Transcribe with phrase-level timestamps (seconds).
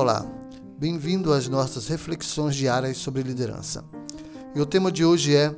[0.00, 0.24] Olá,
[0.78, 3.84] bem-vindo às nossas reflexões diárias sobre liderança.
[4.54, 5.54] E o tema de hoje é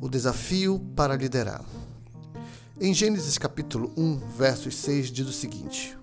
[0.00, 1.64] o desafio para liderar.
[2.80, 5.96] Em Gênesis capítulo 1, versos 6 diz o seguinte: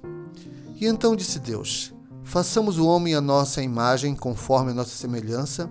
[0.80, 1.94] E então disse Deus:
[2.24, 5.70] Façamos o homem a nossa imagem, conforme a nossa semelhança,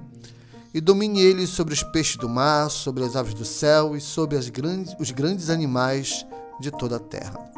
[0.74, 4.38] e domine ele sobre os peixes do mar, sobre as aves do céu e sobre
[4.50, 6.26] grandes, os grandes animais
[6.60, 7.50] de toda a terra.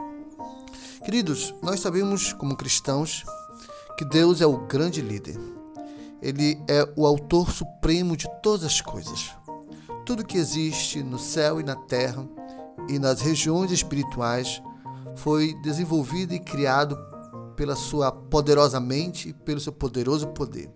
[1.05, 3.25] Queridos, nós sabemos, como cristãos,
[3.97, 5.39] que Deus é o grande líder.
[6.21, 9.31] Ele é o autor supremo de todas as coisas.
[10.07, 12.27] Tudo que existe no céu e na terra
[12.89, 14.63] e nas regiões espirituais
[15.17, 16.97] foi desenvolvido e criado
[17.57, 20.71] pela sua poderosa mente e pelo seu poderoso poder.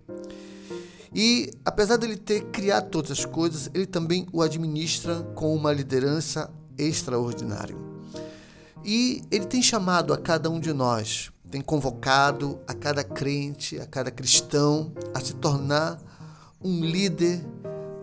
[1.14, 6.50] E apesar dele ter criado todas as coisas, ele também o administra com uma liderança
[6.76, 7.76] extraordinária.
[8.84, 13.86] E ele tem chamado a cada um de nós tem convocado a cada crente, a
[13.86, 15.98] cada cristão a se tornar
[16.62, 17.44] um líder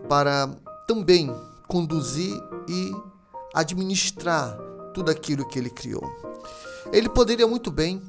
[0.08, 0.48] para
[0.86, 1.32] também
[1.68, 2.34] conduzir
[2.68, 2.92] e
[3.54, 4.56] administrar
[4.92, 6.04] tudo aquilo que ele criou.
[6.92, 8.02] Ele poderia muito bem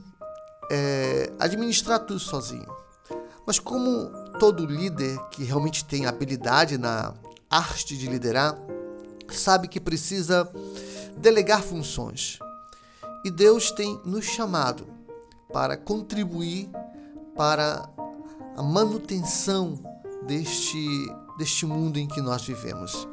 [0.72, 2.68] é, administrar tudo sozinho,
[3.46, 4.10] mas como
[4.40, 7.14] todo líder que realmente tem habilidade na
[7.50, 8.58] arte de liderar,
[9.30, 10.50] sabe que precisa
[11.18, 12.40] delegar funções.
[13.24, 14.97] E Deus tem nos chamado
[15.52, 16.70] para contribuir
[17.36, 17.88] para
[18.56, 19.80] a manutenção
[20.26, 20.86] deste,
[21.38, 23.08] deste mundo em que nós vivemos.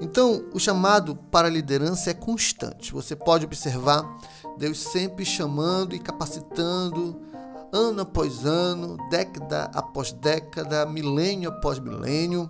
[0.00, 2.92] Então, o chamado para a liderança é constante.
[2.92, 4.02] Você pode observar
[4.56, 7.20] Deus sempre chamando e capacitando,
[7.72, 12.48] ano após ano, década após década, milênio após milênio.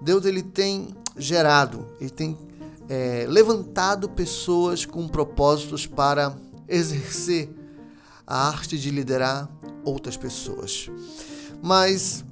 [0.00, 2.36] Deus ele tem gerado, ele tem
[2.88, 6.36] é, levantado pessoas com propósitos para
[6.68, 7.59] exercer
[8.30, 9.50] a arte de liderar
[9.84, 10.88] outras pessoas.
[11.60, 12.24] Mas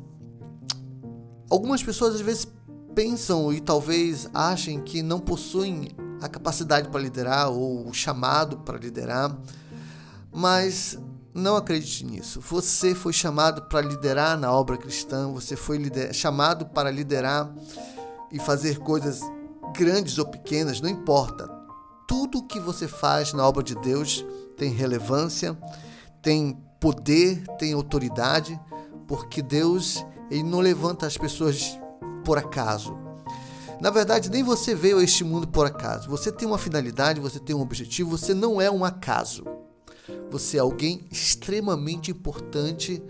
[1.50, 2.46] algumas pessoas às vezes
[2.94, 5.88] pensam e talvez achem que não possuem
[6.20, 9.36] a capacidade para liderar ou o chamado para liderar,
[10.32, 10.96] mas
[11.34, 12.40] não acredite nisso.
[12.40, 15.80] Você foi chamado para liderar na obra cristã, você foi
[16.12, 17.52] chamado para liderar
[18.30, 19.20] e fazer coisas
[19.76, 21.48] grandes ou pequenas, não importa.
[22.06, 24.24] Tudo que você faz na obra de Deus
[24.56, 25.56] tem relevância
[26.22, 28.58] tem poder, tem autoridade,
[29.06, 31.78] porque Deus ele não levanta as pessoas
[32.24, 32.96] por acaso.
[33.80, 36.10] Na verdade, nem você veio a este mundo por acaso.
[36.10, 39.44] Você tem uma finalidade, você tem um objetivo, você não é um acaso.
[40.30, 43.02] Você é alguém extremamente importante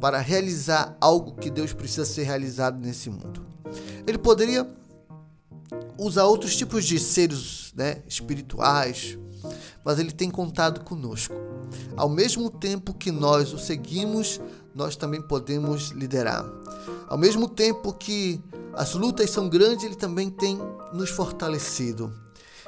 [0.00, 3.42] para realizar algo que Deus precisa ser realizado nesse mundo.
[4.06, 4.68] Ele poderia
[5.98, 9.18] usar outros tipos de seres né, espirituais,
[9.84, 11.34] mas ele tem contado conosco.
[11.96, 14.40] Ao mesmo tempo que nós o seguimos,
[14.74, 16.44] nós também podemos liderar.
[17.08, 18.40] Ao mesmo tempo que
[18.74, 20.58] as lutas são grandes, ele também tem
[20.92, 22.12] nos fortalecido.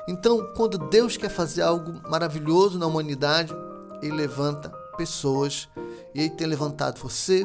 [0.06, 3.54] Então, quando Deus quer fazer algo maravilhoso na humanidade,
[4.02, 5.68] ele levanta pessoas
[6.14, 7.44] e ele tem levantado você,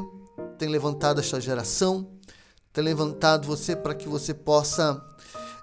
[0.58, 2.10] tem levantado esta geração,
[2.74, 5.02] tem levantado você para que você possa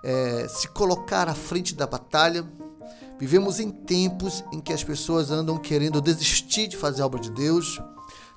[0.03, 2.45] é, se colocar à frente da batalha,
[3.19, 7.31] Vivemos em tempos em que as pessoas andam querendo desistir de fazer a obra de
[7.31, 7.81] Deus.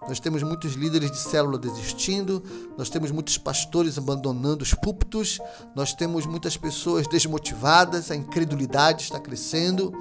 [0.07, 2.41] Nós temos muitos líderes de célula desistindo,
[2.77, 5.39] nós temos muitos pastores abandonando os púlpitos,
[5.75, 9.91] nós temos muitas pessoas desmotivadas, a incredulidade está crescendo,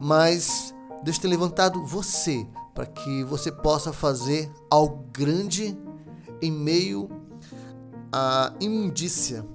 [0.00, 0.74] mas
[1.04, 5.78] Deus tem levantado você para que você possa fazer algo grande
[6.42, 7.08] em meio
[8.12, 9.46] à imundícia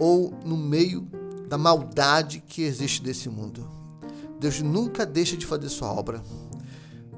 [0.00, 1.06] ou no meio
[1.46, 3.68] da maldade que existe nesse mundo.
[4.40, 6.22] Deus nunca deixa de fazer sua obra.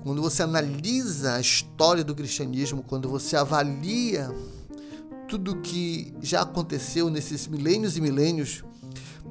[0.02, 4.34] Quando você analisa a história do cristianismo, quando você avalia
[5.28, 8.64] tudo que já aconteceu nesses milênios e milênios,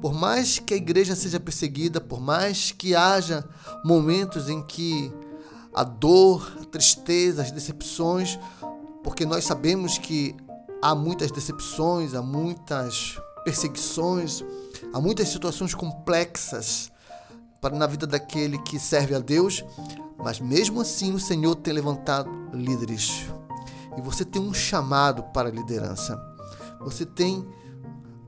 [0.00, 3.44] por mais que a igreja seja perseguida, por mais que haja
[3.84, 5.12] momentos em que
[5.74, 8.38] a dor, a tristeza, as decepções,
[9.04, 10.34] porque nós sabemos que
[10.80, 14.44] há muitas decepções, há muitas perseguições,
[14.92, 16.90] há muitas situações complexas
[17.60, 19.64] para na vida daquele que serve a Deus,
[20.18, 23.26] mas mesmo assim o Senhor tem levantado líderes.
[23.96, 26.20] E você tem um chamado para a liderança.
[26.80, 27.46] Você tem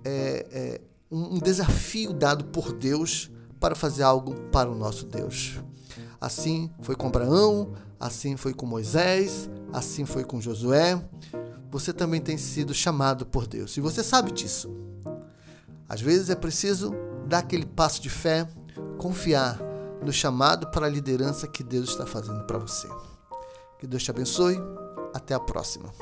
[0.05, 0.81] é, é,
[1.11, 5.60] um desafio dado por Deus para fazer algo para o nosso Deus.
[6.20, 11.02] Assim foi com Abraão, assim foi com Moisés, assim foi com Josué.
[11.70, 13.76] Você também tem sido chamado por Deus.
[13.76, 14.70] E você sabe disso.
[15.88, 16.94] Às vezes é preciso
[17.26, 18.48] dar aquele passo de fé,
[18.98, 19.58] confiar
[20.02, 22.88] no chamado para a liderança que Deus está fazendo para você.
[23.78, 24.58] Que Deus te abençoe.
[25.14, 25.92] Até a próxima.